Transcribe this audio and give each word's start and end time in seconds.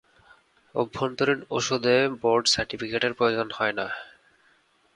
অভ্যন্তরীণ 0.75 1.39
ঔষধে 1.51 1.95
বোর্ড 2.21 2.45
সার্টিফিকেটের 2.47 3.13
প্রয়োজন 3.13 3.47
হয় 3.53 3.73
না। 3.73 3.87